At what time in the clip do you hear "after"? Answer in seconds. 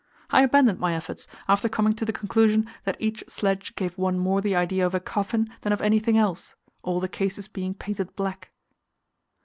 1.47-1.69